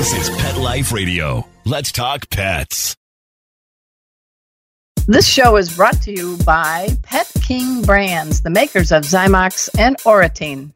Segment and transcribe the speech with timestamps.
[0.00, 1.46] This is Pet Life Radio.
[1.66, 2.96] Let's talk pets.
[5.06, 9.98] This show is brought to you by Pet King Brands, the makers of Zymox and
[10.06, 10.72] Oratene.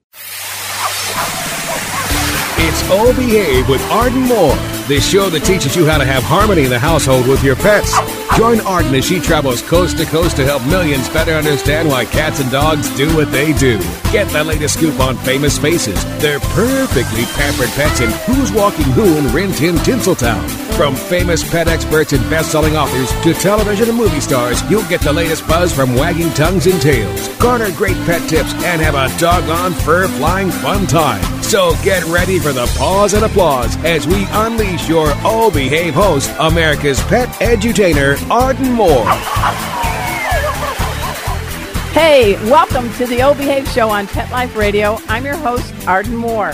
[2.59, 4.59] It's O Behave with Arden Moore,
[4.89, 7.97] the show that teaches you how to have harmony in the household with your pets.
[8.37, 12.41] Join Arden as she travels coast to coast to help millions better understand why cats
[12.41, 13.79] and dogs do what they do.
[14.13, 19.05] Get the latest scoop on famous faces, their perfectly pampered pets, and who's walking who
[19.17, 20.43] in Rin Tin Tinseltown.
[20.75, 25.13] From famous pet experts and best-selling authors to television and movie stars, you'll get the
[25.13, 27.29] latest buzz from wagging tongues and tails.
[27.39, 31.23] Garner great pet tips and have a doggone fur-flying fun time.
[31.45, 36.31] So get ready for the pause and applause as we unleash your O Behave host,
[36.39, 39.07] America's pet edutainer, Arden Moore.
[41.93, 44.99] Hey, welcome to the O Behave Show on Pet Life Radio.
[45.09, 46.53] I'm your host, Arden Moore.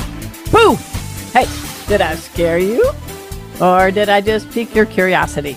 [0.52, 0.76] Boo!
[1.32, 1.46] Hey,
[1.88, 2.92] did I scare you?
[3.60, 5.56] Or did I just pique your curiosity?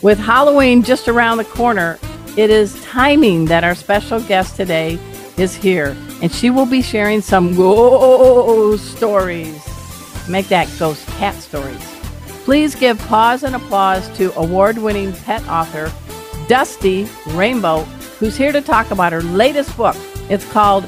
[0.00, 1.98] With Halloween just around the corner,
[2.36, 4.98] it is timing that our special guest today
[5.36, 9.60] is here, and she will be sharing some ghost stories.
[10.28, 11.93] Make that ghost cat stories.
[12.44, 15.90] Please give pause and applause to award winning pet author
[16.46, 17.86] Dusty Rainbolt,
[18.18, 19.96] who's here to talk about her latest book.
[20.28, 20.84] It's called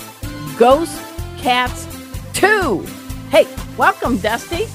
[0.58, 1.02] Ghost
[1.38, 1.86] Cats
[2.34, 2.84] 2.
[3.30, 3.46] Hey,
[3.78, 4.66] welcome, Dusty.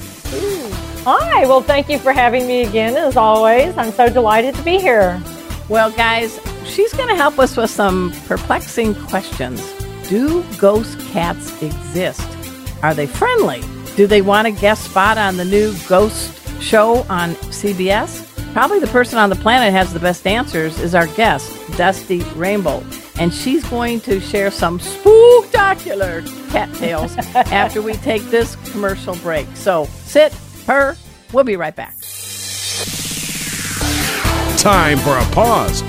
[1.04, 3.78] Hi, well, thank you for having me again, as always.
[3.78, 5.22] I'm so delighted to be here.
[5.70, 9.62] Well, guys, she's going to help us with some perplexing questions.
[10.10, 12.28] Do ghost cats exist?
[12.82, 13.62] Are they friendly?
[13.96, 18.28] Do they want a guest spot on the new ghost show on CBS?
[18.54, 22.84] Probably the person on the planet has the best answers is our guest, Dusty Rainbolt.
[23.18, 29.48] And she's going to share some spooktacular cat tales after we take this commercial break.
[29.56, 30.98] So sit, purr,
[31.32, 31.96] we'll be right back.
[34.58, 35.82] Time for a pause.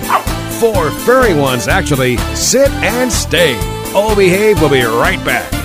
[0.61, 2.16] Four furry ones, actually.
[2.34, 3.56] Sit and stay.
[3.94, 5.62] O Behave we'll be right back.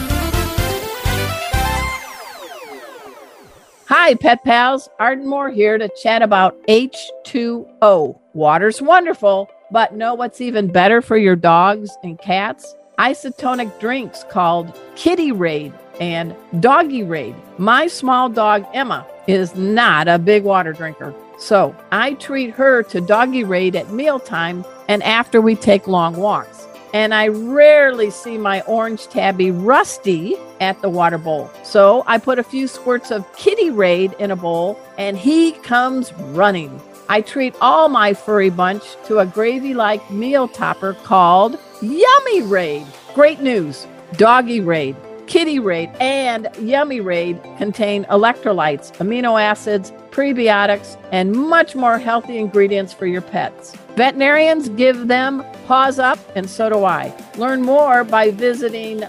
[4.08, 4.88] Hi, pet pals.
[5.00, 8.18] Arden Moore here to chat about H2O.
[8.32, 12.74] Water's wonderful, but know what's even better for your dogs and cats?
[13.00, 17.36] Isotonic drinks called Kitty Rade and Doggy Rade.
[17.58, 21.14] My small dog, Emma, is not a big water drinker.
[21.38, 26.66] So I treat her to Doggy Rade at mealtime and after we take long walks.
[26.94, 31.50] And I rarely see my orange tabby Rusty at the water bowl.
[31.64, 36.14] So I put a few squirts of Kitty Rade in a bowl and he comes
[36.14, 36.82] running.
[37.10, 42.88] I treat all my furry bunch to a gravy like meal topper called Yummy Rade.
[43.14, 43.88] Great news!
[44.14, 44.96] Doggy Rade,
[45.28, 52.94] Kitty Rade, and Yummy Rade contain electrolytes, amino acids, prebiotics, and much more healthy ingredients
[52.94, 53.76] for your pets.
[53.98, 57.12] Veterinarians give them paws up, and so do I.
[57.36, 59.00] Learn more by visiting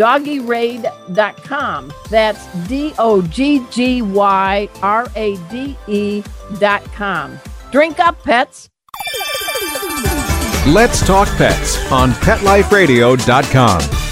[0.00, 1.92] doggyrade.com.
[2.08, 7.38] That's D O G G Y R A D E.com.
[7.70, 8.70] Drink up, pets.
[10.66, 14.07] Let's talk pets on PetLifeRadio.com.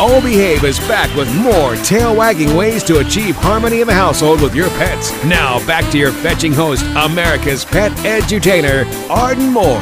[0.00, 4.42] O Behave is back with more tail wagging ways to achieve harmony in the household
[4.42, 5.12] with your pets.
[5.24, 9.78] Now, back to your fetching host, America's pet edutainer, Arden Moore.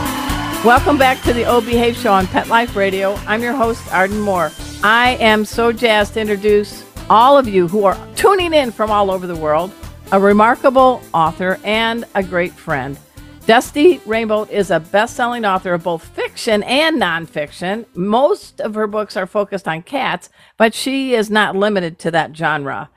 [0.66, 3.14] Welcome back to the O Behave Show on Pet Life Radio.
[3.26, 4.50] I'm your host, Arden Moore.
[4.84, 9.10] I am so jazzed to introduce all of you who are tuning in from all
[9.10, 9.72] over the world,
[10.12, 12.98] a remarkable author and a great friend.
[13.44, 17.86] Dusty Rainbolt is a best selling author of both fiction and nonfiction.
[17.92, 22.36] Most of her books are focused on cats, but she is not limited to that
[22.36, 22.88] genre.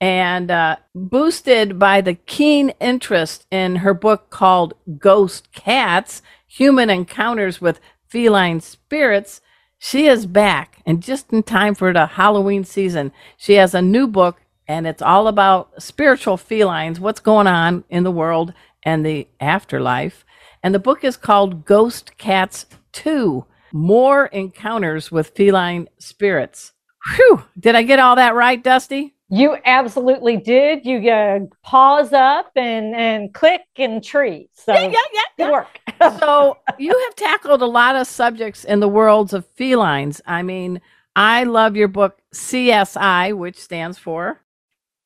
[0.00, 7.60] And uh, boosted by the keen interest in her book called Ghost Cats Human Encounters
[7.60, 7.78] with
[8.08, 9.42] Feline Spirits,
[9.78, 13.12] she is back and just in time for the Halloween season.
[13.36, 18.04] She has a new book and it's all about spiritual felines, what's going on in
[18.04, 20.24] the world and the afterlife.
[20.62, 26.72] And the book is called Ghost Cats 2 More Encounters with Feline Spirits.
[27.16, 27.44] Whew.
[27.58, 29.14] Did I get all that right, Dusty?
[29.32, 30.84] You absolutely did.
[30.84, 34.50] You uh, pause up and and click and treat.
[34.54, 35.22] So yeah, yeah, yeah.
[35.36, 35.80] good work.
[36.18, 40.20] so you have tackled a lot of subjects in the worlds of felines.
[40.26, 40.80] I mean,
[41.14, 44.42] I love your book CSI, which stands for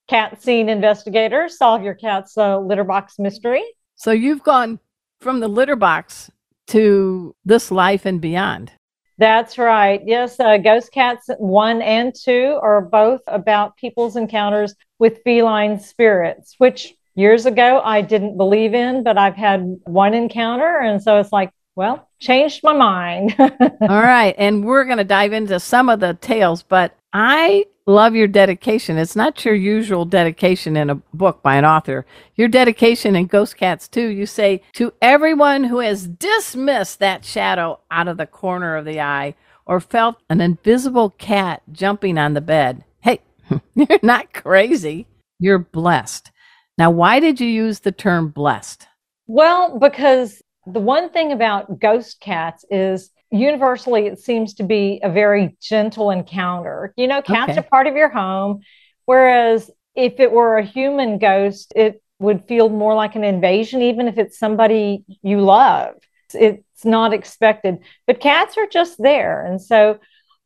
[0.09, 3.65] Cat scene investigator, solve your cat's uh, litter box mystery.
[3.97, 4.79] So you've gone
[5.21, 6.31] from the litter box
[6.69, 8.73] to this life and beyond.
[9.17, 10.03] That's right.
[10.05, 16.57] Yes, uh, Ghost Cats 1 and 2 are both about people's encounters with feline spirits,
[16.59, 20.81] which years ago I didn't believe in, but I've had one encounter.
[20.81, 23.35] And so it's like, well, changed my mind.
[23.39, 23.49] All
[23.89, 24.35] right.
[24.37, 28.99] And we're going to dive into some of the tales, but I love your dedication.
[28.99, 32.05] It's not your usual dedication in a book by an author.
[32.35, 34.09] Your dedication in Ghost Cats too.
[34.09, 39.01] you say, to everyone who has dismissed that shadow out of the corner of the
[39.01, 42.85] eye or felt an invisible cat jumping on the bed.
[43.01, 43.21] Hey,
[43.77, 45.07] you're not crazy.
[45.39, 46.33] You're blessed.
[46.77, 48.89] Now, why did you use the term blessed?
[49.29, 55.11] Well, because the one thing about ghost cats is universally it seems to be a
[55.11, 56.93] very gentle encounter.
[56.97, 57.61] You know, cats okay.
[57.61, 58.61] are part of your home,
[59.07, 64.09] whereas if it were a human ghost, it would feel more like an invasion, even
[64.09, 65.95] if it's somebody you love.
[66.33, 69.45] It's not expected, but cats are just there.
[69.45, 69.99] And so,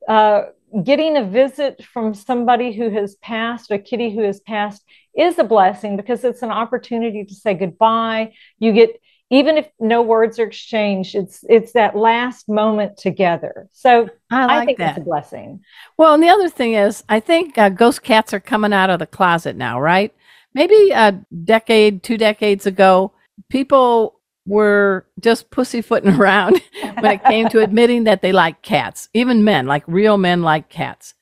[0.07, 0.43] uh,
[0.85, 4.83] getting a visit from somebody who has passed, a kitty who has passed,
[5.17, 8.33] is a blessing because it's an opportunity to say goodbye.
[8.59, 13.69] You get even if no words are exchanged, it's it's that last moment together.
[13.73, 14.91] So I, like I think that.
[14.91, 15.61] it's a blessing.
[15.97, 18.99] Well, and the other thing is, I think uh, ghost cats are coming out of
[18.99, 20.15] the closet now, right?
[20.55, 21.13] Maybe a
[21.45, 23.13] decade, two decades ago,
[23.51, 26.61] people were just pussyfooting around
[27.01, 29.11] when it came to admitting that they like cats.
[29.13, 31.15] Even men, like real men, like cats.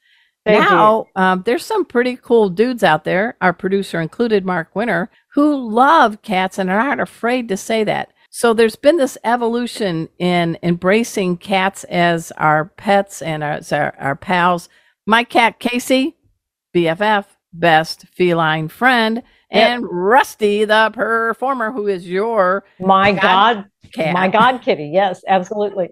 [0.46, 5.10] Thank now, um, there's some pretty cool dudes out there, our producer included, Mark Winter,
[5.32, 8.12] who love cats and aren't afraid to say that.
[8.30, 14.14] So there's been this evolution in embracing cats as our pets and as our, our
[14.14, 14.68] pals.
[15.04, 16.14] My cat, Casey,
[16.72, 19.90] BFF, best feline friend, and yep.
[19.92, 24.90] Rusty, the performer, who is your my God, God my God kitty.
[24.92, 25.88] Yes, absolutely.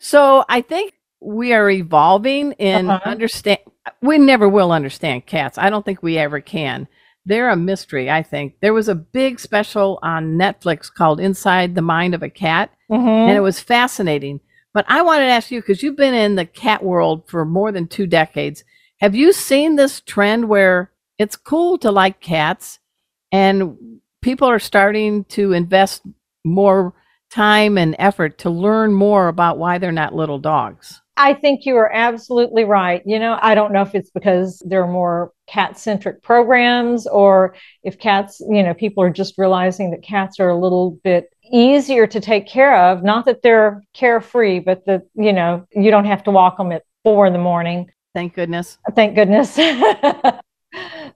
[0.00, 3.08] So I think we are evolving in uh-huh.
[3.08, 3.58] understand
[4.00, 5.58] we never will understand cats.
[5.58, 6.88] I don't think we ever can.
[7.26, 8.60] They're a mystery, I think.
[8.60, 13.08] There was a big special on Netflix called Inside the Mind of a Cat, mm-hmm.
[13.08, 14.40] and it was fascinating.
[14.74, 17.72] But I wanted to ask you because you've been in the cat world for more
[17.72, 18.64] than two decades.
[19.00, 22.80] Have you seen this trend where it's cool to like cats
[23.30, 26.02] and people are starting to invest
[26.44, 26.92] more
[27.30, 31.00] time and effort to learn more about why they're not little dogs?
[31.16, 33.02] I think you are absolutely right.
[33.06, 37.54] You know, I don't know if it's because there are more cat centric programs or
[37.84, 42.06] if cats, you know, people are just realizing that cats are a little bit easier
[42.08, 43.04] to take care of.
[43.04, 46.82] Not that they're carefree, but that, you know, you don't have to walk them at
[47.04, 47.90] four in the morning.
[48.14, 48.78] Thank goodness.
[48.94, 49.58] Thank goodness.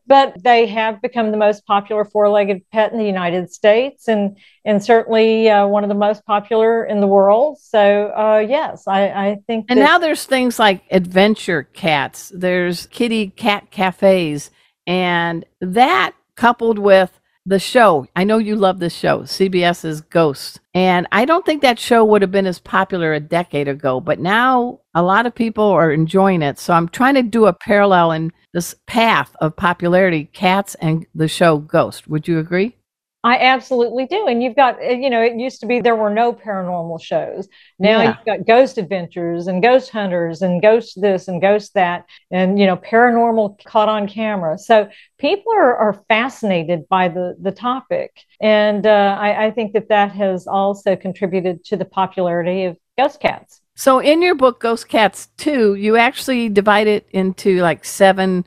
[0.08, 4.82] but they have become the most popular four-legged pet in the United States, and and
[4.82, 7.58] certainly uh, one of the most popular in the world.
[7.60, 9.66] So uh, yes, I, I think.
[9.68, 12.32] And that- now there's things like adventure cats.
[12.34, 14.50] There's kitty cat cafes,
[14.86, 17.17] and that coupled with
[17.48, 18.06] the show.
[18.14, 20.60] I know you love this show, CBS's Ghost.
[20.74, 24.20] And I don't think that show would have been as popular a decade ago, but
[24.20, 26.58] now a lot of people are enjoying it.
[26.58, 31.26] So I'm trying to do a parallel in this path of popularity, cats and the
[31.26, 32.06] show Ghost.
[32.06, 32.77] Would you agree?
[33.24, 34.28] I absolutely do.
[34.28, 37.48] And you've got, uh, you know, it used to be there were no paranormal shows.
[37.78, 38.08] Now yeah.
[38.08, 42.66] you've got ghost adventures and ghost hunters and ghost this and ghost that, and, you
[42.66, 44.56] know, paranormal caught on camera.
[44.56, 48.12] So people are, are fascinated by the, the topic.
[48.40, 53.18] And uh, I, I think that that has also contributed to the popularity of ghost
[53.18, 53.60] cats.
[53.74, 58.44] So in your book, Ghost Cats 2, you actually divide it into like seven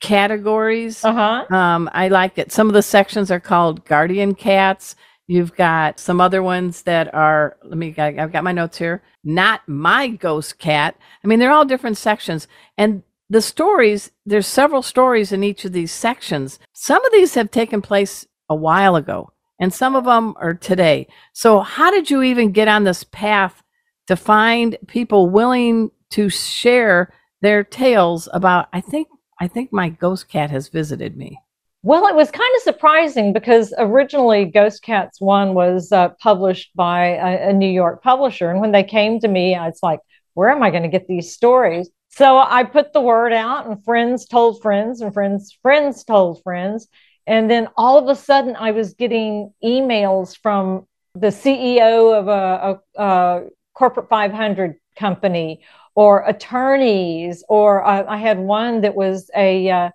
[0.00, 1.04] categories.
[1.04, 1.44] Uh-huh.
[1.54, 2.52] Um, I like it.
[2.52, 4.96] Some of the sections are called guardian cats.
[5.26, 9.02] You've got some other ones that are, let me, I've got my notes here.
[9.24, 10.96] Not my ghost cat.
[11.22, 12.48] I mean, they're all different sections.
[12.78, 16.58] And the stories, there's several stories in each of these sections.
[16.72, 21.08] Some of these have taken place a while ago, and some of them are today.
[21.34, 23.62] So, how did you even get on this path
[24.06, 27.12] to find people willing to share
[27.42, 29.08] their tales about, I think
[29.40, 31.40] I think my ghost cat has visited me.
[31.82, 37.10] Well, it was kind of surprising because originally Ghost Cats 1 was uh, published by
[37.10, 38.50] a, a, New York publisher.
[38.50, 40.00] And when they came to me, I was like,
[40.34, 41.88] where am I going to get these stories?
[42.10, 46.88] So I put the word out, and friends told friends, and friends' friends told friends.
[47.28, 52.80] And then all of a sudden, I was getting emails from the CEO of a,
[52.98, 55.60] a, a corporate 500 company
[55.98, 59.90] or attorneys, or uh, I had one that was a uh,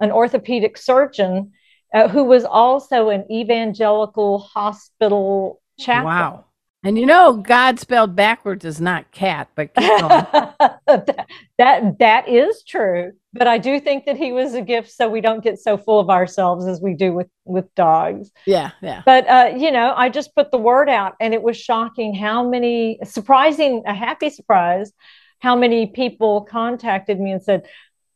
[0.00, 1.52] an orthopedic surgeon
[1.92, 6.06] uh, who was also an evangelical hospital chaplain.
[6.06, 6.44] Wow.
[6.84, 10.54] And you know, God spelled backwards is not cat, but that,
[11.58, 13.12] that that is true.
[13.34, 16.00] But I do think that he was a gift, so we don't get so full
[16.00, 18.30] of ourselves as we do with with dogs.
[18.46, 19.02] Yeah, yeah.
[19.04, 22.48] But uh, you know, I just put the word out, and it was shocking how
[22.48, 24.94] many surprising, a happy surprise,
[25.42, 27.66] how many people contacted me and said,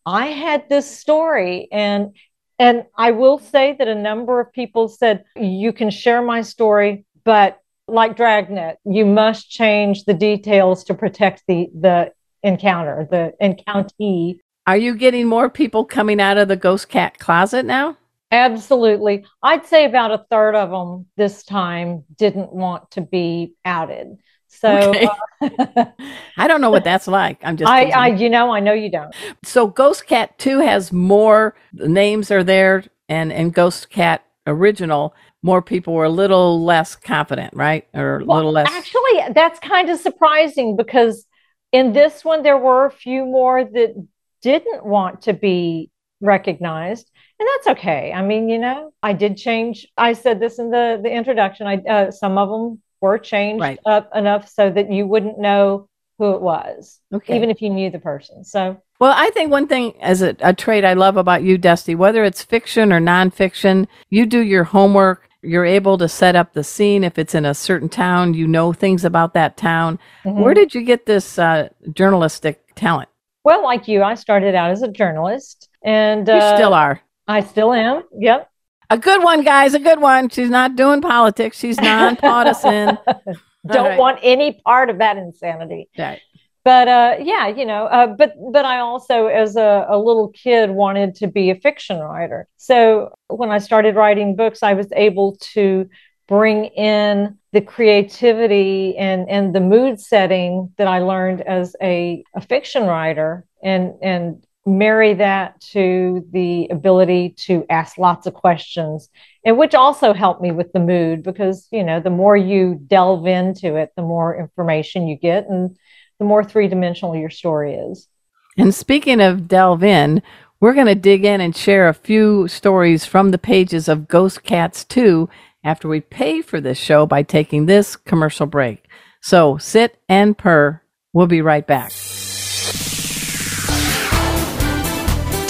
[0.06, 2.14] "I had this story," and
[2.58, 7.04] and I will say that a number of people said, "You can share my story,
[7.24, 14.40] but." like Dragnet, you must change the details to protect the the encounter, the encountee.
[14.66, 17.96] Are you getting more people coming out of the ghost cat closet now?
[18.32, 19.24] Absolutely.
[19.42, 24.18] I'd say about a third of them this time didn't want to be outed.
[24.48, 25.08] So okay.
[25.40, 25.84] uh,
[26.36, 27.38] I don't know what that's like.
[27.42, 29.14] I'm just I, I you know, I know you don't.
[29.44, 35.14] So Ghost Cat 2 has more names are there and and Ghost Cat original
[35.46, 37.86] more people were a little less confident, right?
[37.94, 38.68] Or a well, little less.
[38.68, 41.24] Actually, that's kind of surprising because
[41.70, 44.08] in this one, there were a few more that
[44.42, 47.10] didn't want to be recognized.
[47.38, 48.12] And that's okay.
[48.12, 49.86] I mean, you know, I did change.
[49.96, 51.66] I said this in the, the introduction.
[51.66, 53.78] I uh, some of them were changed right.
[53.86, 55.88] up enough so that you wouldn't know
[56.18, 57.36] who it was, okay.
[57.36, 58.42] even if you knew the person.
[58.42, 61.94] So well, I think one thing as a, a trait I love about you, Dusty,
[61.94, 66.64] whether it's fiction or nonfiction, you do your homework you're able to set up the
[66.64, 70.40] scene if it's in a certain town you know things about that town mm-hmm.
[70.40, 73.08] where did you get this uh, journalistic talent
[73.44, 77.40] well like you i started out as a journalist and you uh, still are i
[77.40, 78.50] still am yep
[78.90, 80.28] a good one guys a good one.
[80.28, 81.58] She's not doing politics.
[81.58, 82.98] She's non-partisan.
[83.66, 83.98] Don't right.
[83.98, 85.88] want any part of that insanity.
[85.98, 86.20] Right.
[86.64, 90.70] But uh, yeah, you know, uh, but but I also, as a, a, little kid,
[90.70, 92.48] wanted to be a fiction writer.
[92.56, 95.88] So when I started writing books, I was able to
[96.26, 102.40] bring in the creativity and and the mood setting that I learned as a, a
[102.40, 109.08] fiction writer, and and marry that to the ability to ask lots of questions
[109.44, 113.26] and which also helped me with the mood because you know the more you delve
[113.26, 115.78] into it the more information you get and
[116.18, 118.08] the more three dimensional your story is.
[118.56, 120.22] And speaking of delve in,
[120.60, 124.42] we're going to dig in and share a few stories from the pages of Ghost
[124.42, 125.28] Cats 2
[125.62, 128.86] after we pay for this show by taking this commercial break.
[129.20, 130.80] So sit and purr.
[131.12, 131.92] We'll be right back.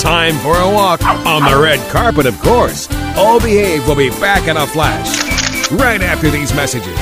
[0.07, 2.89] Time for a walk on the red carpet, of course.
[3.17, 5.21] All Behave will be back in a flash
[5.73, 6.97] right after these messages.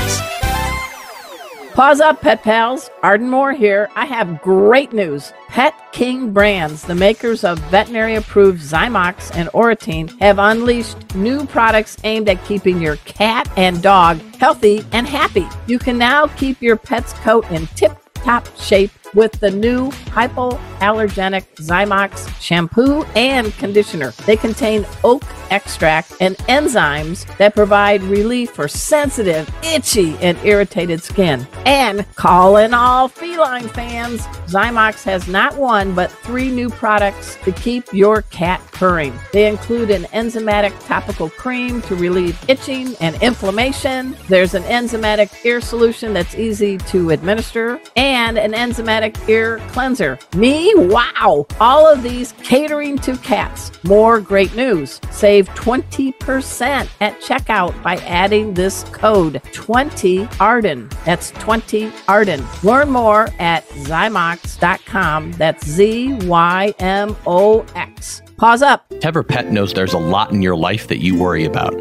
[1.74, 2.88] Pause up, pet pals.
[3.02, 3.90] Arden Moore here.
[3.94, 5.34] I have great news.
[5.48, 11.98] Pet King Brands, the makers of veterinary approved Zymox and Oratene, have unleashed new products
[12.04, 15.46] aimed at keeping your cat and dog healthy and happy.
[15.66, 21.44] You can now keep your pet's coat in tip top shape with the new hypoallergenic
[21.56, 24.10] Zymox shampoo and conditioner.
[24.26, 31.46] They contain oak extract and enzymes that provide relief for sensitive, itchy, and irritated skin.
[31.64, 37.92] And calling all feline fans, Zymox has not one but three new products to keep
[37.92, 39.14] your cat purring.
[39.32, 44.16] They include an enzymatic topical cream to relieve itching and inflammation.
[44.28, 50.18] There's an enzymatic ear solution that's easy to administer and an enzymatic ear cleanser.
[50.36, 50.72] Me?
[50.76, 51.46] Wow!
[51.60, 53.70] All of these catering to cats.
[53.84, 55.00] More great news.
[55.10, 60.88] Save 20% at checkout by adding this code 20 Arden.
[61.04, 62.44] That's 20 Arden.
[62.62, 65.32] Learn more at Zymox.com.
[65.32, 68.22] That's Z Y M O X.
[68.36, 68.88] Pause up.
[68.94, 71.74] Tevra Pet knows there's a lot in your life that you worry about.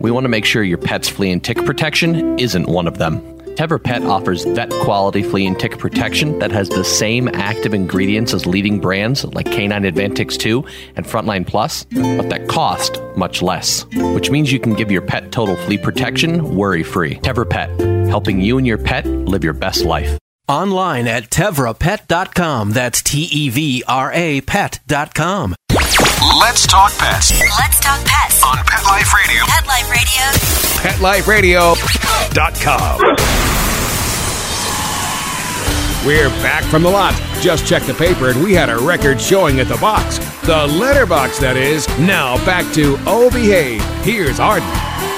[0.00, 3.31] We want to make sure your pet's flea and tick protection isn't one of them.
[3.56, 8.32] Tevra Pet offers vet quality flea and tick protection that has the same active ingredients
[8.32, 10.64] as leading brands like K9 Advantix 2
[10.96, 15.30] and Frontline Plus, but that cost much less, which means you can give your pet
[15.32, 17.16] total flea protection worry free.
[17.16, 17.68] Tevra Pet,
[18.08, 20.18] helping you and your pet live your best life.
[20.48, 22.72] Online at tevrapet.com.
[22.72, 25.54] That's T E V R A pet.com.
[26.40, 27.38] Let's talk pets.
[27.58, 29.44] Let's talk pets on Pet Life Radio.
[29.46, 30.82] Pet Life Radio.
[30.82, 32.11] Pet Life Radio.
[32.32, 33.00] PetLifeRadio.com.
[36.06, 37.14] We're back from the lot.
[37.40, 40.18] Just checked the paper and we had a record showing at the box.
[40.46, 41.86] The letterbox, that is.
[42.00, 43.82] Now back to Oh Behave.
[44.04, 44.68] Here's Arden.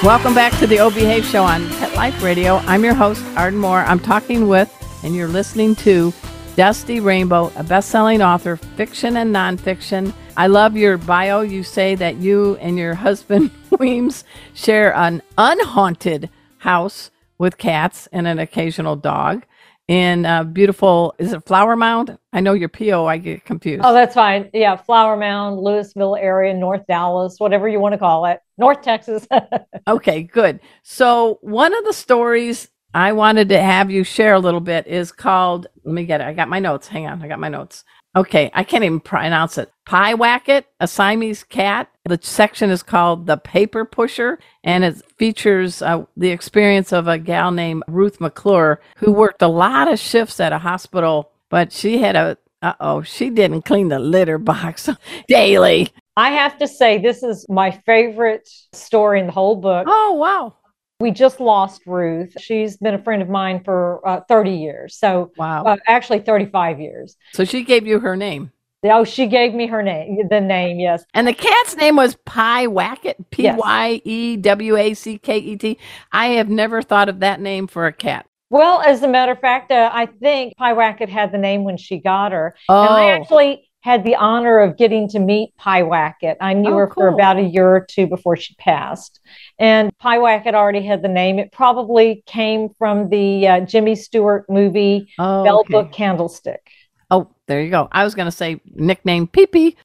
[0.02, 2.56] Welcome back to the Oh Behave show on Pet Life Radio.
[2.66, 3.80] I'm your host, Arden Moore.
[3.80, 4.71] I'm talking with,
[5.02, 6.12] and you're listening to
[6.56, 10.12] Dusty Rainbolt, a best selling author, fiction and nonfiction.
[10.37, 11.40] I love your bio.
[11.40, 16.28] You say that you and your husband, Weems, share an unhaunted
[16.64, 19.44] house with cats and an occasional dog
[19.87, 22.18] in uh, beautiful, is it Flower Mound?
[22.33, 23.83] I know your PO, I get confused.
[23.85, 24.49] Oh, that's fine.
[24.54, 29.28] Yeah, Flower Mound, Lewisville area, North Dallas, whatever you want to call it, North Texas.
[29.87, 30.61] okay, good.
[30.83, 35.12] So, one of the stories I wanted to have you share a little bit is
[35.12, 36.28] called, let me get it.
[36.28, 36.88] I got my notes.
[36.88, 37.21] Hang on.
[37.23, 37.85] I got my notes.
[38.16, 39.73] Okay, I can't even pronounce it.
[39.87, 41.90] Pyewacket, a Siamese cat.
[42.04, 47.18] The section is called The Paper Pusher, and it features uh, the experience of a
[47.18, 51.99] gal named Ruth McClure who worked a lot of shifts at a hospital, but she
[51.99, 54.88] had a, uh oh, she didn't clean the litter box
[55.28, 55.90] daily.
[56.16, 59.87] I have to say, this is my favorite story in the whole book.
[59.90, 60.54] Oh, wow.
[61.01, 62.35] We just lost Ruth.
[62.41, 64.97] She's been a friend of mine for uh, 30 years.
[64.97, 65.65] So, wow.
[65.65, 67.17] Uh, actually, 35 years.
[67.33, 68.53] So, she gave you her name.
[68.85, 71.05] Oh, she gave me her name, the name, yes.
[71.15, 75.79] And the cat's name was Pyewacket, P Y E W A C K E T.
[76.13, 78.27] I have never thought of that name for a cat.
[78.51, 81.99] Well, as a matter of fact, uh, I think Pyewacket had the name when she
[81.99, 82.55] got her.
[82.69, 82.83] Oh.
[82.83, 86.37] And I actually had the honor of getting to meet Pyewacket.
[86.41, 89.21] I knew Oh, her for about a year or two before she passed.
[89.59, 91.38] And Pyewacket already had the name.
[91.38, 95.73] It probably came from the uh, Jimmy Stewart movie, Oh, Bell okay.
[95.73, 96.67] Book Candlestick.
[97.11, 97.91] Oh, there you go.
[97.93, 99.76] I was going to say nickname Pee Pee.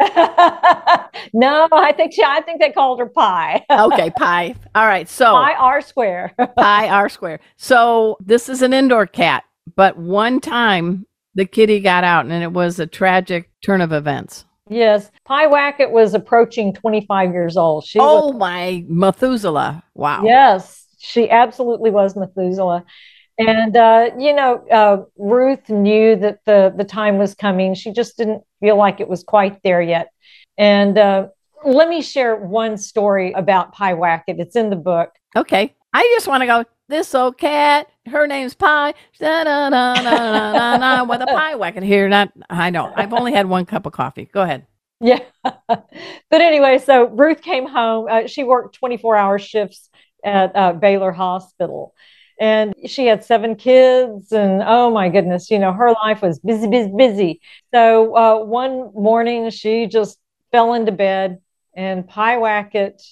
[1.32, 3.64] no, I think she, I think they called her Pie.
[3.70, 4.54] Okay, Pie.
[4.74, 5.08] All right.
[5.08, 6.34] So Pie R square.
[6.58, 7.40] Pi R square.
[7.56, 9.44] So this is an indoor cat,
[9.76, 14.44] but one time the kitty got out and it was a tragic turn of events.
[14.68, 17.84] yes, Pyewacket was approaching 25 years old.
[17.86, 19.84] She Oh was, my Methuselah.
[19.94, 20.24] Wow.
[20.24, 22.84] yes, she absolutely was Methuselah.
[23.38, 27.74] And uh, you know, uh, Ruth knew that the the time was coming.
[27.74, 30.08] She just didn't feel like it was quite there yet.
[30.58, 31.28] And uh,
[31.64, 34.40] let me share one story about Pyewacket.
[34.40, 35.10] It's in the book.
[35.36, 35.74] Okay.
[35.92, 38.94] I just want to go, this old cat, her name's Pie.
[39.18, 42.08] Da, da, da, da, da, da, da, with a pie whacking here.
[42.08, 42.92] Not, I know.
[42.94, 44.28] I've only had one cup of coffee.
[44.32, 44.66] Go ahead.
[45.00, 45.20] Yeah.
[45.68, 45.90] but
[46.32, 48.06] anyway, so Ruth came home.
[48.10, 49.90] Uh, she worked 24 hour shifts
[50.24, 51.94] at uh, Baylor Hospital.
[52.38, 56.68] And she had seven kids, and oh my goodness, you know, her life was busy,
[56.68, 57.40] busy, busy.
[57.72, 60.18] So uh, one morning, she just
[60.52, 61.38] fell into bed,
[61.74, 63.02] and Pyewacket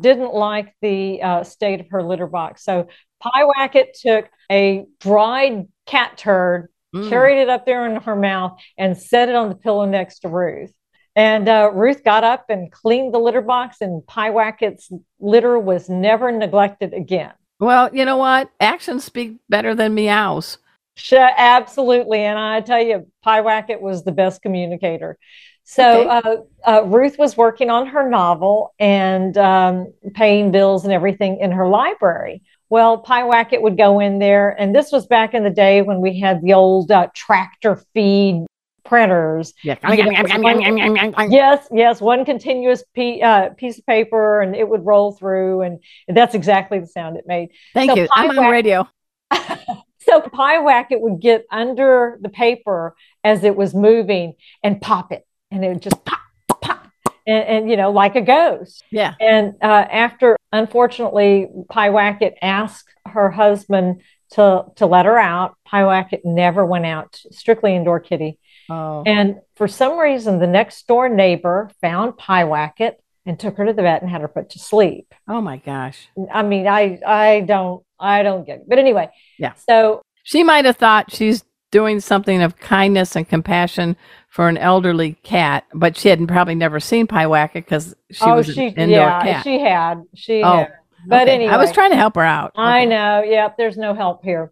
[0.00, 2.64] didn't like the uh, state of her litter box.
[2.64, 2.88] So
[3.22, 7.08] Pyewacket took a dried cat turd Mm.
[7.08, 10.28] carried it up there in her mouth and set it on the pillow next to
[10.28, 10.72] Ruth.
[11.16, 16.30] And uh, Ruth got up and cleaned the litter box, and Pyewacket's litter was never
[16.30, 17.32] neglected again.
[17.58, 18.48] Well, you know what?
[18.60, 20.58] Actions speak better than meows.
[20.96, 22.20] She, absolutely.
[22.20, 25.18] And I tell you, Pyewacket was the best communicator.
[25.64, 31.38] So uh, uh, Ruth was working on her novel and um, paying bills and everything
[31.40, 32.42] in her library.
[32.68, 36.18] Well, Pyewacket would go in there, and this was back in the day when we
[36.20, 38.44] had the old uh, tractor feed
[38.84, 39.54] printers.
[41.30, 45.80] Yes, yes, one continuous pe- uh, piece of paper, and it would roll through, and
[46.08, 47.50] that's exactly the sound it made.
[47.74, 48.08] Thank So you.
[48.14, 48.88] I'm on radio.
[50.06, 55.64] So Pyewacket would get under the paper as it was moving and pop it, and
[55.64, 56.20] it would just pop,
[56.60, 56.90] pop,
[57.26, 58.84] and, and you know, like a ghost.
[58.90, 59.14] Yeah.
[59.20, 65.56] And uh, after, unfortunately, Pyewacket asked her husband to to let her out.
[65.66, 68.38] Pyewacket never went out, strictly indoor kitty.
[68.68, 69.02] Oh.
[69.06, 72.94] And for some reason, the next door neighbor found Pyewacket
[73.26, 75.14] and took her to the vet and had her put to sleep.
[75.28, 76.08] Oh my gosh.
[76.32, 78.68] I mean, I I don't I don't get it.
[78.68, 79.52] But anyway, Yeah.
[79.68, 83.96] So She might have thought she's doing something of kindness and compassion
[84.34, 88.46] for an elderly cat, but she had probably never seen Pyewacket because she oh, was
[88.52, 89.44] she an indoor yeah, cat.
[89.44, 90.72] she had she Oh, had.
[91.06, 91.34] But Okay.
[91.36, 92.50] anyway, I was trying to help her out.
[92.56, 93.22] I know.
[93.22, 93.56] Yep.
[93.56, 94.50] There's no help here.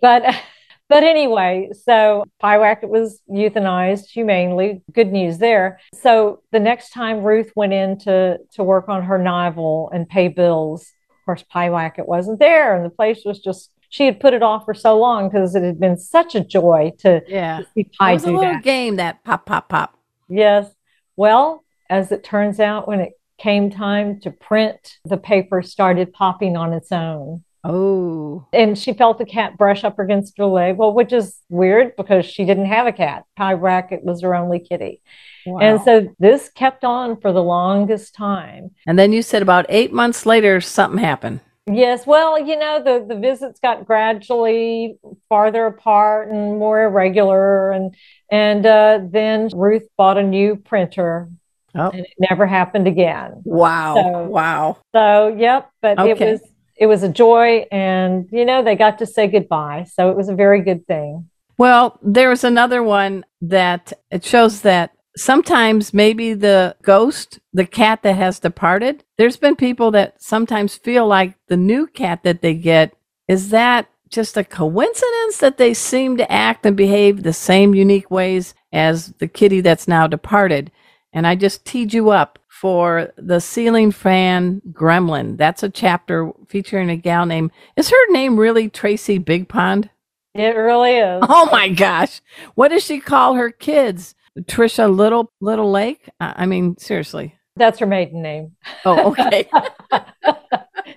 [0.00, 0.24] But
[0.88, 4.82] but anyway, so Pyewacket was euthanized humanely.
[4.92, 5.78] Good news there.
[5.94, 10.26] So the next time Ruth went in to to work on her novel and pay
[10.26, 14.42] bills, of course Pyewacket wasn't there, and the place was just she had put it
[14.42, 17.58] off for so long because it had been such a joy to, Yeah.
[17.58, 18.62] to see It Pye was a little that.
[18.64, 19.98] game that pop, pop, pop.
[20.30, 20.70] Yes.
[21.14, 26.56] Well, as it turns out, when it came time to print, the paper started popping
[26.56, 27.44] on its own.
[27.64, 28.46] Oh.
[28.54, 32.24] And she felt the cat brush up against her leg, well, which is weird because
[32.24, 33.24] she didn't have a cat.
[33.38, 35.02] Pyewacket was her only kitty.
[35.44, 35.58] Wow.
[35.60, 38.70] And so this kept on for the longest time.
[38.86, 41.40] And then you said about eight months later, something happened.
[41.66, 44.96] Yes, well, you know, the, the visits got gradually
[45.28, 47.70] farther apart and more irregular.
[47.70, 47.94] And,
[48.30, 51.28] and uh, then Ruth bought a new printer
[51.74, 51.88] Oh.
[51.88, 53.40] and it never happened again.
[53.44, 53.94] Wow.
[53.94, 54.76] So- wow.
[54.94, 56.40] So, yep, but it was
[56.76, 60.28] it was a joy and you know they got to say goodbye so it was
[60.30, 66.74] a very good thing well there's another one that it shows that sometimes maybe the
[66.82, 71.86] ghost the cat that has departed there's been people that sometimes feel like the new
[71.86, 72.94] cat that they get
[73.28, 78.10] is that just a coincidence that they seem to act and behave the same unique
[78.10, 80.70] ways as the kitty that's now departed
[81.12, 85.36] and i just teed you up for the ceiling fan gremlin.
[85.36, 89.90] That's a chapter featuring a gal named, is her name really Tracy Big Pond?
[90.32, 91.24] It really is.
[91.28, 92.20] Oh my gosh.
[92.54, 94.14] What does she call her kids?
[94.40, 96.08] Trisha Little Little Lake?
[96.20, 97.34] I mean, seriously.
[97.56, 98.52] That's her maiden name.
[98.84, 99.48] Oh, okay.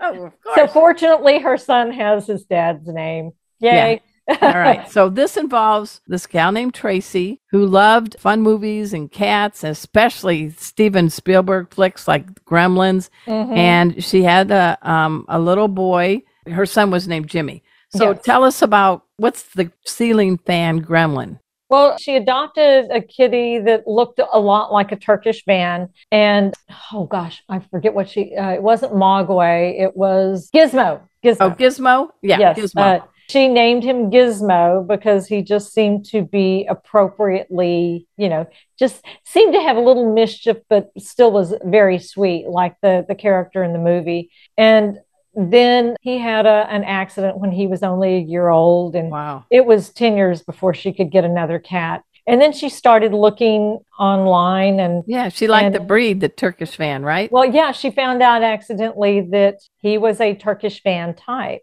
[0.02, 3.32] oh, so fortunately her son has his dad's name.
[3.60, 4.02] Yay.
[4.28, 4.38] Yeah.
[4.42, 4.90] All right.
[4.96, 11.10] So this involves this gal named Tracy who loved fun movies and cats, especially Steven
[11.10, 13.10] Spielberg flicks like Gremlins.
[13.28, 13.54] Mm-hmm.
[13.54, 16.24] And she had a um, a little boy.
[16.48, 17.64] Her son was named Jimmy.
[17.90, 18.22] So yes.
[18.24, 21.40] tell us about what's the ceiling fan gremlin?
[21.76, 25.90] Well, she adopted a kitty that looked a lot like a Turkish van.
[26.10, 26.54] And
[26.94, 31.02] oh gosh, I forget what she, uh, it wasn't Mogwai, it was Gizmo.
[31.22, 31.38] Gizmo.
[31.42, 32.10] Oh, Gizmo?
[32.22, 32.58] Yeah, yes.
[32.58, 33.02] Gizmo.
[33.02, 38.48] Uh, she named him Gizmo because he just seemed to be appropriately, you know,
[38.80, 43.16] just seemed to have a little mischief, but still was very sweet, like the the
[43.16, 44.30] character in the movie.
[44.58, 45.00] And
[45.36, 49.46] then he had a, an accident when he was only a year old, and wow.
[49.50, 52.04] it was ten years before she could get another cat.
[52.28, 56.76] And then she started looking online and yeah, she liked and, the breed, the Turkish
[56.76, 57.32] van, right?
[57.32, 61.62] Well, yeah, she found out accidentally that he was a Turkish van type.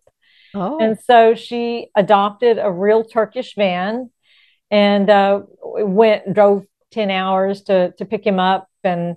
[0.54, 0.78] Oh.
[0.78, 4.10] And so she adopted a real Turkish van
[4.70, 9.16] and uh, went drove 10 hours to to pick him up and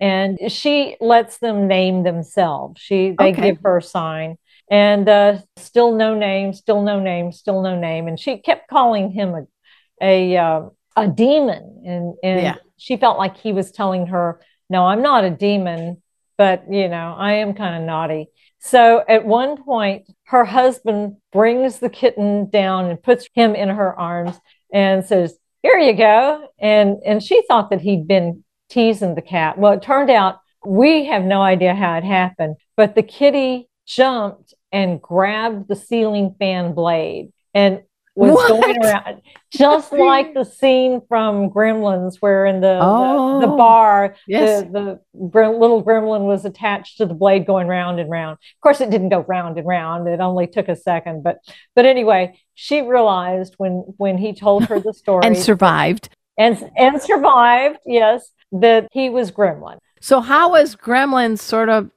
[0.00, 2.80] and she lets them name themselves.
[2.80, 3.52] She they okay.
[3.52, 4.36] give her a sign
[4.70, 8.08] and uh, still no name, still no name, still no name.
[8.08, 9.46] And she kept calling him a
[10.02, 10.62] a uh,
[10.96, 12.54] a demon, and and yeah.
[12.76, 16.02] she felt like he was telling her, "No, I'm not a demon,
[16.38, 18.28] but you know, I am kind of naughty."
[18.60, 23.98] So at one point, her husband brings the kitten down and puts him in her
[23.98, 24.38] arms
[24.72, 26.46] and says, Here you go.
[26.58, 29.58] And, and she thought that he'd been teasing the cat.
[29.58, 34.54] Well, it turned out we have no idea how it happened, but the kitty jumped
[34.72, 37.32] and grabbed the ceiling fan blade.
[37.54, 37.82] And
[38.14, 38.48] was what?
[38.48, 43.56] going around just like the scene from Gremlins, where in the oh, the, the, oh,
[43.56, 44.62] bar, yes.
[44.64, 48.34] the, the little gremlin was attached to the blade going round and round.
[48.34, 51.22] Of course, it didn't go round and round; it only took a second.
[51.22, 51.38] But
[51.74, 57.00] but anyway, she realized when when he told her the story and survived and and
[57.00, 57.78] survived.
[57.86, 59.78] Yes, that he was Gremlin.
[60.00, 61.90] So how was Gremlin sort of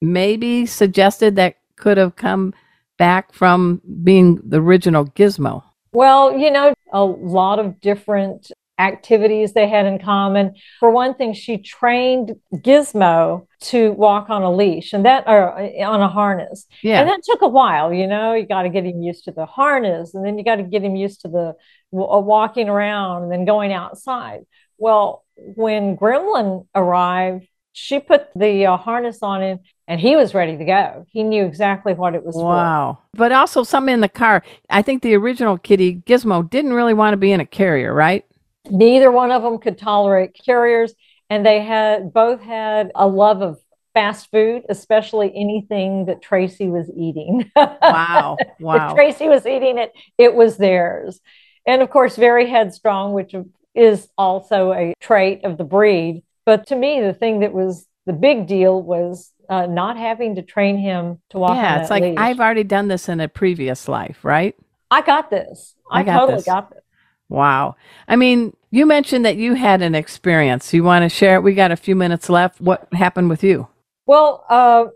[0.00, 2.54] maybe suggested that could have come
[2.98, 5.62] back from being the original Gizmo?
[5.92, 10.54] Well, you know, a lot of different activities they had in common.
[10.78, 16.00] For one thing, she trained Gizmo to walk on a leash and that or on
[16.00, 16.66] a harness.
[16.82, 17.00] Yeah.
[17.00, 19.46] And that took a while, you know, you got to get him used to the
[19.46, 21.56] harness and then you got to get him used to the
[21.92, 24.42] uh, walking around and then going outside.
[24.76, 30.56] Well, when Gremlin arrived, she put the uh, harness on him and he was ready
[30.56, 31.06] to go.
[31.10, 32.44] He knew exactly what it was for.
[32.44, 32.98] wow.
[33.14, 33.18] For.
[33.18, 34.42] But also some in the car.
[34.68, 38.24] I think the original kitty Gizmo didn't really want to be in a carrier, right?
[38.68, 40.92] Neither one of them could tolerate carriers
[41.30, 43.58] and they had both had a love of
[43.94, 47.50] fast food, especially anything that Tracy was eating.
[47.56, 48.36] Wow.
[48.60, 48.88] Wow.
[48.88, 51.20] if Tracy was eating it, it was theirs.
[51.66, 53.34] And of course, very headstrong, which
[53.74, 56.22] is also a trait of the breed.
[56.46, 60.42] But to me, the thing that was the big deal was uh, not having to
[60.42, 61.56] train him to walk.
[61.56, 62.14] Yeah, it's like leash.
[62.18, 64.56] I've already done this in a previous life, right?
[64.90, 65.74] I got this.
[65.90, 66.46] I, I got totally this.
[66.46, 66.80] got this.
[67.28, 67.76] Wow.
[68.06, 70.72] I mean, you mentioned that you had an experience.
[70.72, 71.42] You want to share it?
[71.42, 72.60] We got a few minutes left.
[72.60, 73.68] What happened with you?
[74.06, 74.86] Well, uh,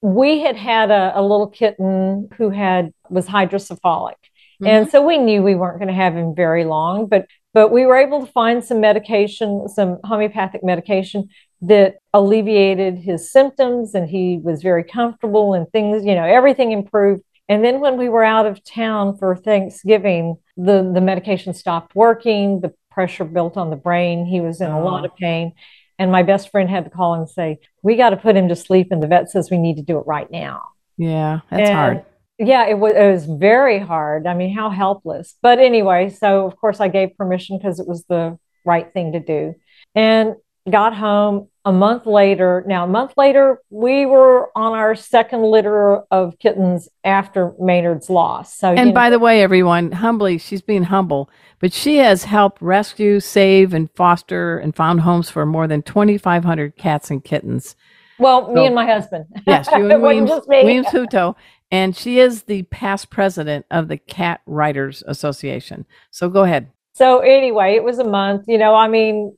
[0.00, 4.66] we had had a, a, little kitten who had was hydrocephalic, mm-hmm.
[4.66, 7.06] and so we knew we weren't going to have him very long.
[7.06, 11.28] But but we were able to find some medication, some homeopathic medication
[11.60, 17.22] that alleviated his symptoms and he was very comfortable and things, you know, everything improved.
[17.48, 22.60] And then when we were out of town for Thanksgiving, the, the medication stopped working,
[22.60, 24.26] the pressure built on the brain.
[24.26, 24.82] He was in oh.
[24.82, 25.52] a lot of pain.
[25.98, 28.56] And my best friend had to call and say, We got to put him to
[28.56, 28.88] sleep.
[28.90, 30.62] And the vet says we need to do it right now.
[30.96, 32.04] Yeah, that's and, hard.
[32.44, 34.26] Yeah, it was, it was very hard.
[34.26, 35.36] I mean, how helpless.
[35.42, 39.20] But anyway, so of course I gave permission because it was the right thing to
[39.20, 39.54] do.
[39.94, 40.34] And
[40.70, 42.64] got home a month later.
[42.66, 48.56] Now, a month later, we were on our second litter of kittens after Maynard's loss.
[48.56, 52.60] So, and by know, the way, everyone, humbly, she's being humble, but she has helped
[52.62, 57.76] rescue, save, and foster and found homes for more than 2,500 cats and kittens.
[58.18, 59.26] Well, so, me and my husband.
[59.46, 61.34] Yes, you and Williams, Williams Hutto.
[61.72, 65.86] And she is the past president of the Cat Writers Association.
[66.10, 66.70] So go ahead.
[66.92, 68.44] So anyway, it was a month.
[68.46, 69.36] You know, I mean,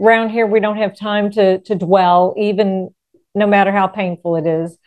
[0.00, 2.94] around here we don't have time to to dwell, even
[3.34, 4.78] no matter how painful it is.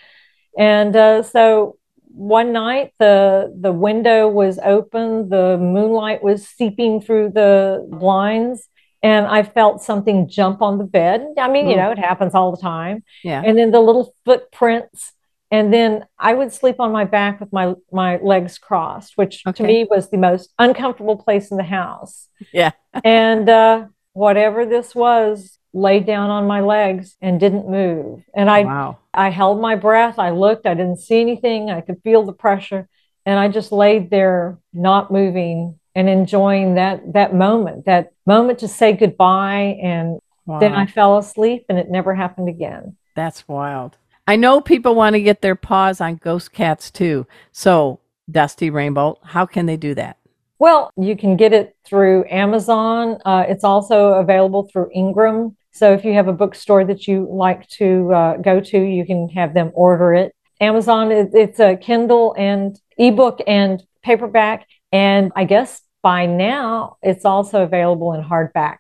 [0.58, 7.32] And uh, so one night the the window was open, the moonlight was seeping through
[7.32, 8.70] the blinds,
[9.04, 11.28] and I felt something jump on the bed.
[11.38, 13.04] I mean, you know, it happens all the time.
[13.22, 13.42] Yeah.
[13.46, 15.12] And then the little footprints
[15.52, 19.64] and then I would sleep on my back with my my legs crossed, which okay.
[19.64, 22.28] to me was the most uncomfortable place in the house.
[22.52, 22.72] Yeah.
[23.04, 28.24] and uh, whatever this was, laid down on my legs and didn't move.
[28.34, 28.98] And I wow.
[29.14, 30.18] I held my breath.
[30.18, 30.66] I looked.
[30.66, 31.70] I didn't see anything.
[31.70, 32.88] I could feel the pressure,
[33.26, 38.68] and I just laid there, not moving and enjoying that that moment, that moment to
[38.68, 39.78] say goodbye.
[39.82, 40.60] And wow.
[40.60, 42.98] then I fell asleep, and it never happened again.
[43.16, 43.98] That's wild.
[44.28, 47.28] I know people want to get their paws on ghost cats too.
[47.52, 50.18] So, Dusty Rainbolt, how can they do that?
[50.58, 53.20] Well, you can get it through Amazon.
[53.24, 55.56] Uh, it's also available through Ingram.
[55.72, 59.30] So, if you have a bookstore that you like to uh, go to, you can
[59.30, 60.34] have them order it.
[60.60, 64.66] Amazon, it's a Kindle and ebook and paperback.
[64.92, 68.78] And I guess by now, it's also available in hardback.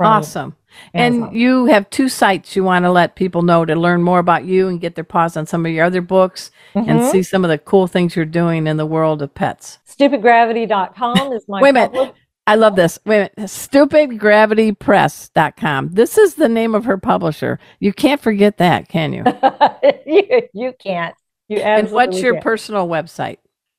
[0.00, 0.56] Awesome.
[0.94, 4.44] And you have two sites you want to let people know to learn more about
[4.44, 6.88] you and get their paws on some of your other books mm-hmm.
[6.88, 9.78] and see some of the cool things you're doing in the world of pets.
[9.88, 12.14] StupidGravity.com is my Wait a minute.
[12.46, 12.98] I love this.
[13.04, 13.34] Wait a minute.
[13.50, 15.90] StupidGravityPress.com.
[15.92, 17.58] This is the name of her publisher.
[17.78, 19.24] You can't forget that, can you?
[20.06, 21.14] you, you can't.
[21.48, 22.44] You and what's your can't.
[22.44, 23.38] personal website?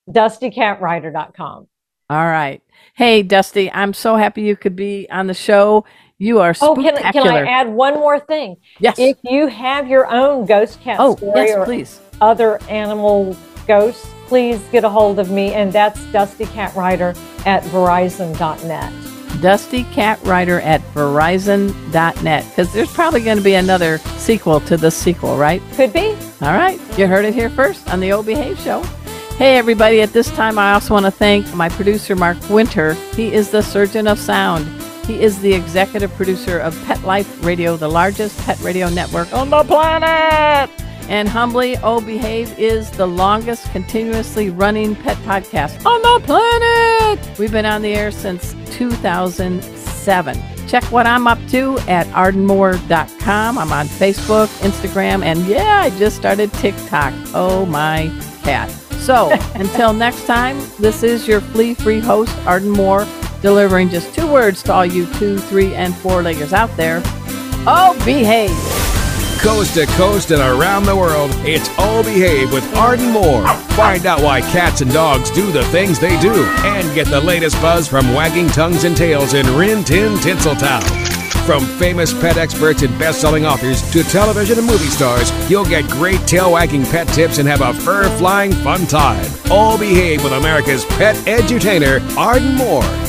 [0.09, 1.67] DustyCatWriter.com.
[2.11, 2.63] All right.
[2.95, 5.85] Hey, Dusty, I'm so happy you could be on the show.
[6.21, 8.57] You are Oh, can, can I add one more thing?
[8.79, 8.99] Yes.
[8.99, 12.01] If you have your own ghost cat oh, story yes, or please.
[12.19, 15.53] other animal ghosts, please get a hold of me.
[15.53, 18.93] And that's Dusty Cat Writer at Verizon.net.
[19.41, 22.45] Dusty Cat Writer at Verizon.net.
[22.49, 25.61] Because there's probably going to be another sequel to the sequel, right?
[25.75, 26.09] Could be.
[26.41, 26.79] All right.
[26.99, 28.81] You heard it here first on the Old Behave Show.
[29.37, 30.01] Hey, everybody.
[30.01, 32.95] At this time, I also want to thank my producer, Mark Winter.
[33.15, 34.67] He is the surgeon of sound.
[35.09, 39.49] He is the executive producer of Pet Life Radio, the largest pet radio network on
[39.49, 40.69] the planet.
[41.09, 47.39] And humbly, Oh Behave is the longest continuously running pet podcast on the planet.
[47.39, 50.67] We've been on the air since 2007.
[50.67, 53.57] Check what I'm up to at ardenmoore.com.
[53.57, 57.15] I'm on Facebook, Instagram, and yeah, I just started TikTok.
[57.33, 58.69] Oh my cat.
[58.99, 63.07] So until next time, this is your flea free host, Arden Moore
[63.41, 67.01] delivering just two words to all you two, three, and four leggers out there.
[67.65, 68.49] Oh, behave.
[69.41, 73.47] Coast to coast and around the world, it's All Behave with Arden Moore.
[73.69, 77.55] Find out why cats and dogs do the things they do and get the latest
[77.61, 80.83] buzz from wagging tongues and tails in Rin Tin Tinseltown.
[81.45, 86.19] From famous pet experts and best-selling authors to television and movie stars, you'll get great
[86.27, 89.25] tail-wagging pet tips and have a fur-flying fun time.
[89.49, 93.08] All behave with America's pet edutainer, Arden Moore